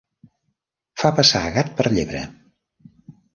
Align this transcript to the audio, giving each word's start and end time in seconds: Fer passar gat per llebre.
Fer 1.01 1.11
passar 1.19 1.41
gat 1.59 1.69
per 1.81 1.87
llebre. 1.97 2.23